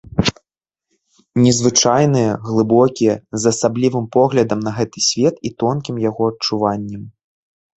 [1.43, 3.13] Незвычайныя, глыбокія,
[3.43, 7.03] з асаблівым поглядам на гэты свет і тонкім яго адчуваннем.